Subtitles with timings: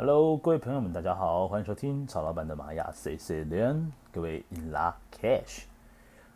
[0.00, 5.62] Hello，各位朋友们，大家好，欢迎收听曹老板的玛雅 C C 连，各位 In La Cash。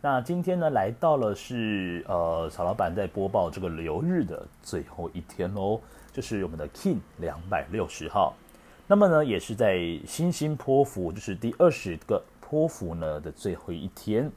[0.01, 5.79] 那今天呢，来到了是呃曹老板在播报这个流日的最后一天喽，
[6.11, 8.33] 就是我们的 King 两百六十号。
[8.85, 14.29] 那么呢，也是在星星波符，就是第二十个波符呢的最后一天。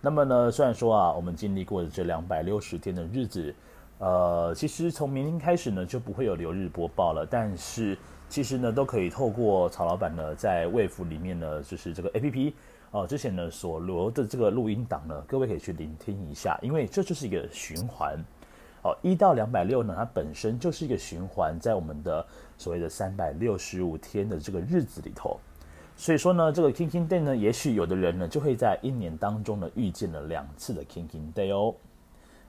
[0.00, 3.52] 那么呢，虽然说啊，我们经历过的这两百六十天的日子，
[3.98, 7.26] 呃，其实从明天开始呢，就不会有流日播报了。
[7.28, 7.98] 但是
[8.32, 12.54] 其实呢，都可以透过曹老板呢，在 Wave 里面呢，就是这个 APP
[12.90, 18.18] 哦、之前呢所留的这个录音档呢，各位可以去聆听一下，因为这就是一个循环。
[18.82, 22.26] 哦，一到两百六呢，它本身就是一个循环，在我们的
[22.56, 25.38] 所谓的三百六十五天的这个日子里头。
[25.94, 31.74] 所以说呢，这个 Kinking Day 呢，也许有的人呢，就会在一年当中呢，遇见了两次的 Kinking Day 哦。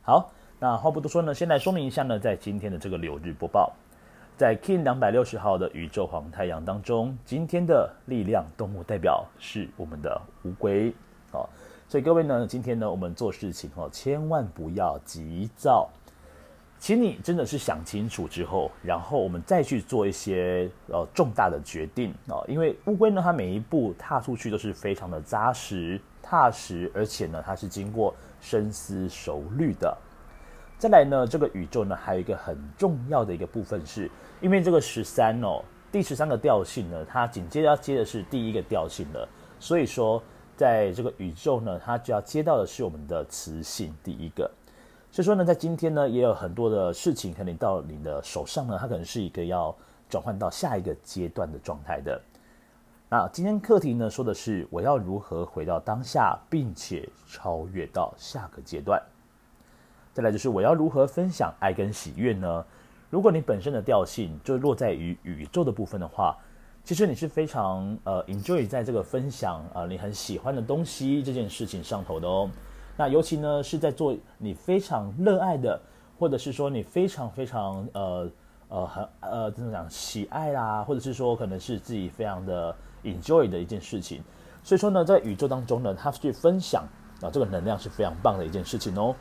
[0.02, 3.74] 好，那话不多说呢，先来说明一下呢，在今天的这个流日播报，
[4.36, 10.91] 在 Kin 两百六十号的宇宙黄太阳当中，今天的力量动物代表是我们的乌龟
[11.32, 11.48] 哦。
[11.88, 15.88] 所以各位呢，今天呢，我们做事情哦，千万不要急躁。
[16.80, 29.96] 请你真的是想清楚之后，然后我们再去做一些呃重大的决定啊、因为乌龟呢，它每一步踏出去都是非常的扎实踏实，而且呢，它是经过深思熟虑的。
[30.84, 39.26] 再来呢，这个宇宙呢，还有一个很重要的一个部分是，因为这个十三哦，第十三个调性呢，它紧接着要接的是第一个调性了，
[39.61, 40.21] 所以说
[40.57, 44.51] 在这个宇宙呢，它就要接到的是我们的磁性第一个。
[45.09, 49.73] 所以说呢，在今天呢，也有很多的事情可能到你的手上呢，它可能是一个要
[50.09, 52.21] 转换到下一个阶段的状态的。
[53.07, 59.01] 那今天课题呢，说的是我要如何回到当下，并且超越到下个阶段。
[60.14, 62.64] 再来就是我要如何分享爱跟喜悦呢？
[63.10, 66.38] 如果你本身的调性就落在于宇宙的部分的话，
[66.84, 72.50] 其实你是非常呃 enjoy 在这个分享啊、你很喜欢的东西这件事情上头的哦。
[72.96, 75.81] 那尤其呢，是在做你非常热爱的，
[76.19, 78.29] 或者是说你非常非常呃
[78.68, 84.22] 呃很呃怎么讲喜爱啦，或者是说可能是自己非常的 enjoy 的一件事情。
[84.63, 86.84] 所以说呢，在宇宙当中呢，他去分享
[87.22, 89.16] 啊，这个能量是非常棒的一件事情哦。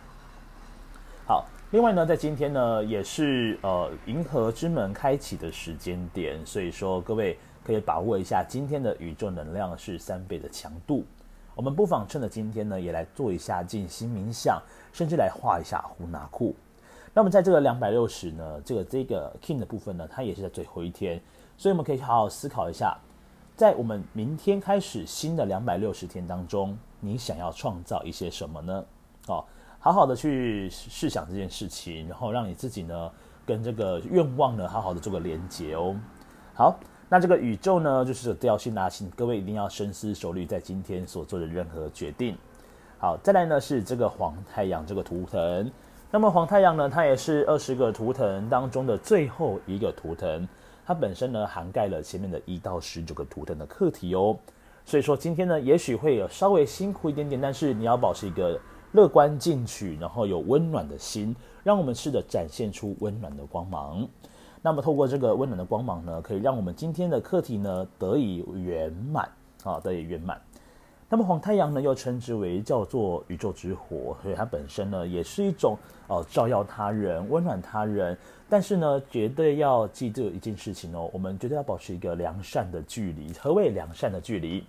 [1.33, 11.07] 好，另外呢，在今天呢，也是呃银河之门开启的时间点，所以说各位可以把握一下今天的宇宙能量是三倍的强度。
[11.55, 14.61] 我们不妨趁着今天呢，也来做一下静心冥想，
[14.93, 16.55] 甚至来画一下胡纳库。
[17.15, 21.19] 那么在这个两百六十呢，这个这个 King 的部分呢，它也是在最后一天，
[21.57, 22.95] 所以我们可以好好思考一下，
[23.57, 28.85] 在我们明天开始新的两百六十天当中，你想要创造一些什么呢？
[29.29, 29.43] 哦，
[29.83, 33.11] 好好的去试想这件事情，然后让你自己呢，
[33.45, 35.95] 跟这个愿望呢，好好的做个连接哦。
[36.55, 36.75] 好。
[37.09, 42.35] 那这个宇宙呢，就是调性啊，请各位一定要深思熟虑，在今天所做的任何决定。
[42.97, 45.71] 好，再来呢是这个黄太阳这个图腾。
[46.11, 50.49] 那么黄太阳呢，它也是二十个图腾当中的最后一个图腾，
[50.87, 54.35] 它本身呢涵盖了前面的一到十九个图腾的课题哦。
[54.87, 58.59] 所以说今天呢，也许会有稍微辛苦一点点，但是你要保持一个
[58.93, 64.07] 乐观进取，然后有温暖的心，让我们试着展现出温暖的光芒。
[64.61, 69.29] 那么，透过这个温暖的光芒呢，可以让我们今天的课题呢得以圆满
[69.65, 70.41] 啊，得以圆满。
[71.09, 75.77] 那么，黄太阳呢又称之为叫做宇宙之火，所以它本身呢也是一种
[76.07, 78.17] 哦照耀他人、温暖他人。
[78.49, 83.33] 但是呢，绝对要记住一件事情哦，我们绝对要保持一个良善的距离。
[83.33, 84.65] 何谓良善的距离？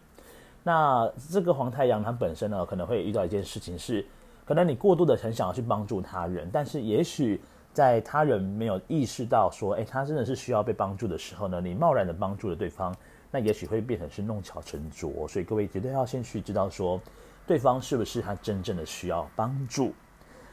[0.64, 4.06] 那这个黄太阳它本身呢可能会遇到一件事情是，
[4.46, 7.42] 可能你过度的很想要去帮助他人，但是也许。
[7.74, 12.96] 在他人没有意识到说，诶，他真的是需要被帮助的时候呢，你贸然的帮助了对方，
[13.32, 15.28] 那也许会变成是弄巧成拙。
[15.28, 17.02] 所以各位绝对要先去知道说，
[17.48, 19.92] 对方是不是他真正的需要帮助，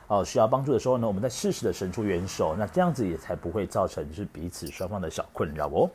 [0.07, 5.91] 哦，需要帮助的时候呢，我们再适时的伸出援手，那这样子也才不会造成是彼此双方的小困扰哦。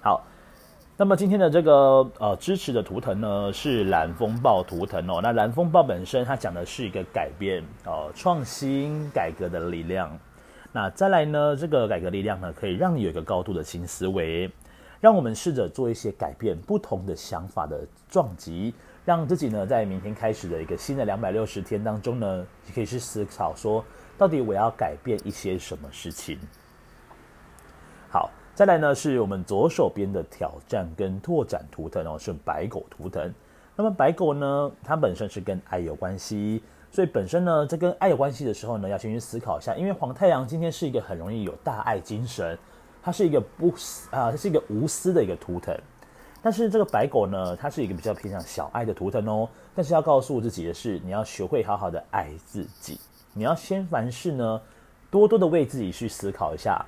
[0.00, 0.22] 好。
[1.00, 1.72] 那么今天的这个
[2.18, 5.18] 呃支持的图腾呢是蓝风暴图腾哦。
[5.22, 10.14] 那蓝风暴本身它讲的是一个改变哦、呃，创新改革的力量。
[10.72, 14.52] 那再来呢，这个改革力量呢可以让你有一个高度的新思维，
[15.00, 17.80] 让我们试着做一些改变，不同的想法的
[18.10, 18.74] 撞击，
[19.06, 23.82] 让自己呢在明天开始的一个新的两百六十天当中呢，你可以去思考说，
[24.18, 26.38] 到底我要改变一些什么事情。
[28.10, 28.30] 好。
[28.54, 33.32] 再来呢，是我们左手边的挑战跟拓展图腾哦，是白狗图腾。
[33.74, 42.58] 那么白狗呢，它本身是跟爱有关系，所以本身呢，在跟爱有关系的时候呢，要先去思考一下，因为黄太阳今天是一个很容易有大爱精神，
[43.02, 43.68] 它是一个不
[44.10, 45.74] 啊，它是一个无私的一个图腾。
[46.42, 49.48] 但是这个白狗呢，它是一个比较偏向小爱的图腾哦。
[49.74, 53.00] 但是要告诉自己的是，你要学会好好的爱自己。
[53.32, 54.60] 你要先凡事呢，
[55.10, 56.84] 多多的为自己去思考一下。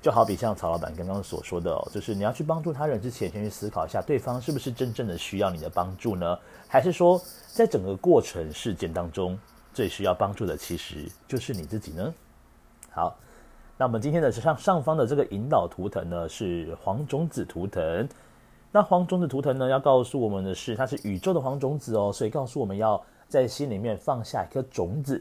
[0.00, 6.38] 就好比像曹老板刚刚所说的哦，就是你要去帮助他人之前，先去思考一下对方是不是真正的需要你的帮助呢？
[6.68, 9.38] 还是说，在整个过程事件当中，
[9.74, 12.14] 最需要帮助的其实就是你自己呢？
[12.90, 13.16] 好，
[13.76, 18.08] 那我们今天的上上方的这个引导图腾呢，是黄种子图腾。
[18.70, 25.20] 那黄种子图腾呢，要告诉我们的是，它是宇宙的黄种子哦，所以告诉我们要在心里面放下一颗种子。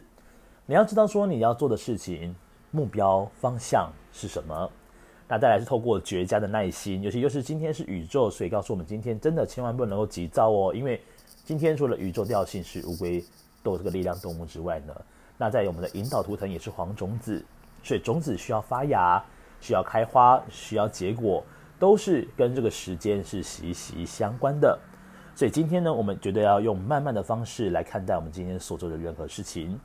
[0.66, 2.36] 你要知道说你要做的事情
[2.72, 4.70] 目标方向是什么。
[5.28, 11.02] 那再来是透过绝佳的耐心，尤其就是今天是宇宙，所以告诉我们今天真的千万不能够急躁哦，因为
[11.44, 13.24] 今天除了宇宙调性是乌龟
[13.62, 14.94] 斗这个力量动物之外呢，
[15.38, 17.44] 那在我们的引导图腾也是黄种子，
[17.84, 19.24] 所以种子需要发芽，
[19.60, 21.44] 需要开花，需要结果。
[21.80, 24.80] 都是跟这个时间是息息相关的，
[25.36, 29.80] 所以今天呢，我们绝对要用慢慢的方式来看待我们今天所做的任何事情。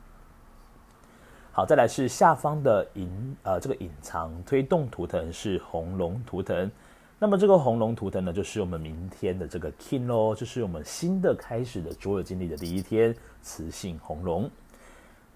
[1.55, 6.71] 好，再来是下方的隐呃这个隐藏推动图腾是红龙图腾，
[7.19, 14.51] 那么这个红龙图腾呢，就是我们明天的这个 King 咯，就是我们新的开始的卓尔经历的第一天，雌性红龙。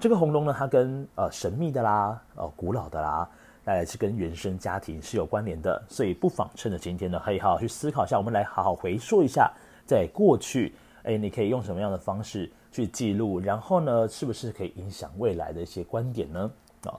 [0.01, 3.29] 这个红龙呢，它跟呃神秘的啦，呃古老的啦。
[3.65, 8.17] 来是跟原生家庭是有关联的，所以不妨趁着今天呢，可以好好去思考一下。
[8.17, 9.53] 我们来好好回溯一下，
[9.85, 10.73] 在过去，
[11.07, 13.41] 哎，你可以用什么样的方式去记录？
[13.41, 16.51] 然后呢，是不是可以影响未来的一些观点呢？
[16.85, 16.95] 啊、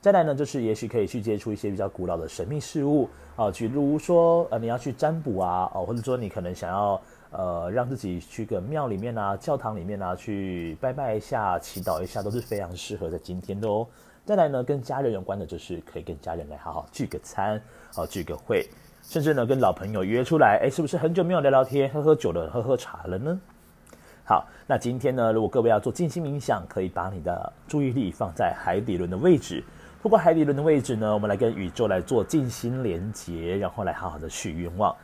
[0.00, 13.86] 再来呢，就是也许可以去接触一些比较古老的神秘事物啊，举如说呃，你要去占卜啊，哦，或者说你可能想要呃，让自己去个庙里面啊、教堂里面啊去拜拜一下、祈祷一下，都是非常适合在今天的哦。
[14.24, 17.60] 再来呢，跟家人有关的，就是可以跟家人来好好聚个餐，
[17.92, 18.66] 好聚个会，
[19.10, 23.40] 甚至呢，跟老朋友约出来，哎，是不是很久没有聊聊天、喝喝酒了、喝喝茶了呢？
[24.22, 29.64] 好，那今天呢，如果各位要做静心冥想，可以把你的注意力放在海底轮的位置，
[30.00, 34.94] 透过海底轮的位置呢，我们来跟宇宙来做静心连结，然后来好好的许愿望。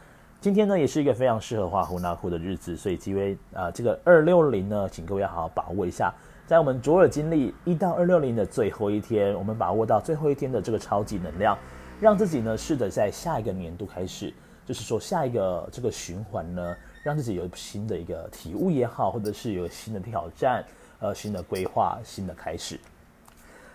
[0.40, 6.14] 今天呢，也是一个非常适合画胡纳库的日子，所以因为啊、这个二六零呢，请各位要好好把握一下。
[6.46, 11.58] 在我们卓尔经历一到二六零的最后一天，我们把握到最后一天的这个超级能量，
[11.98, 14.32] 让自己呢试着在下一个年度开始，
[14.66, 20.62] 就是说下一个这个循环呢，让自己有新的一个体悟也好，或者是有新的挑战，
[21.00, 22.78] 呃，新的规划，新的开始。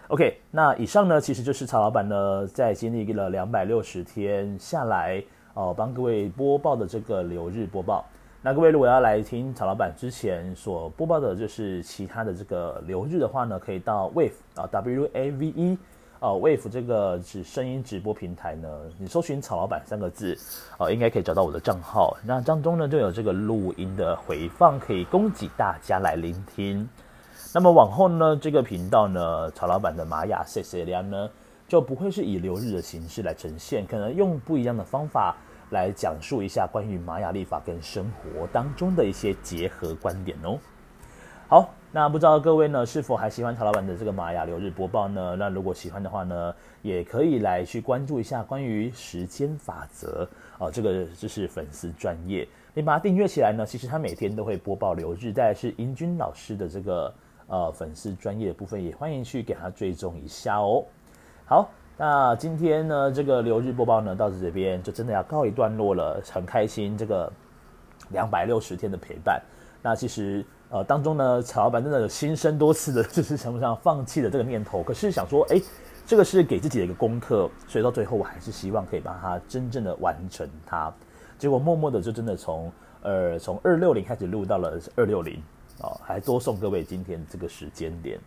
[0.09, 5.23] OK，那以上呢其实就是曹老板呢在经历了两百六十天下来
[5.53, 8.05] 哦、呃，帮各位播报的这个流日播报。
[8.43, 15.77] 那各位如果要来听曹老板之前所播报的，就是其他的这个流日的话呢，可以到 Wave 啊 W A V E
[16.21, 18.69] 哦 Wave 这个是声音直播平台呢，
[18.99, 20.37] 你搜寻曹老板三个字
[20.77, 22.15] 啊，应该可以找到我的账号。
[22.23, 26.87] 那当中呢就有这个录音的回放，可以供给大家来聆听。
[27.55, 31.27] 那么往后呢，这个频道呢，曹老板的玛雅 C C 量呢，
[31.67, 35.35] 就不会是以流日的形式来呈现，可能用不一样的方法。
[35.71, 40.59] 来讲述一下关于玛雅历法跟生活当中的一些结合观点哦。
[41.47, 45.35] 好，那不知道各位呢是否还喜欢曹老板的这个玛雅流日播报呢？
[45.37, 50.71] 那如果喜欢的话呢，也可以来去关注一下关于时间法则哦。
[50.71, 55.33] 这个就是粉丝专业，你把它订阅起来呢，其实他每天都会播报流日。
[55.33, 57.13] 再来是英军老师的这个
[57.47, 60.83] 呃粉丝专业的部分，也欢迎去给他追踪一下哦。
[61.45, 61.69] 好。
[61.97, 66.19] 那今天呢，这个流日播报呢，到这边就真的要告一段落了。
[66.31, 67.31] 很开心，这个
[68.11, 69.41] 两百六十天的陪伴。
[69.81, 74.83] 那其实呃当中呢，曹老板真的有心生多次的，就是想不想放弃的这个念头。
[74.83, 75.61] 可是想说，哎，
[76.05, 80.93] 这个是给自己的一个功课，所以到最后我还是希望可以把它真正的完成它。
[81.37, 85.41] 结果默默的就真的从呃从二六零开始录到了二六零
[85.79, 88.19] 哦，还多送各位今天这个时间点。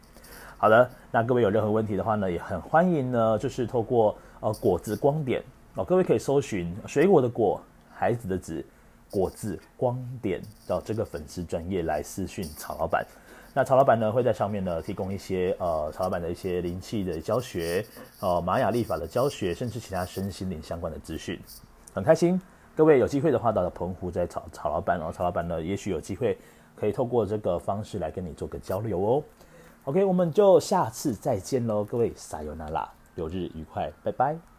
[0.56, 5.42] 好的，那各位有任何问题的话呢，也很欢迎呢，就是透过呃果子光点
[5.74, 7.60] 哦，各位可以搜寻水果的果，
[7.92, 8.64] 孩子的子，
[9.10, 13.06] 果子光点到这个粉丝专业来私讯曹老板。
[13.56, 17.86] 那曹老板呢会在上面呢提供一些呃曹老板的一些灵气的教学，
[18.20, 21.40] 呃玛雅历法的教学，甚至其他身心灵相关的资讯。
[21.92, 22.40] 很开心，
[22.74, 26.36] 各位有机会的话到了澎湖再找曹老板哦，曹老板呢也许有机会
[26.74, 29.22] 可以透过这个方式来跟你做个交流哦。
[29.84, 34.53] OK，我们就下次再见喽，各位，撒由那拉，有日愉快，拜拜。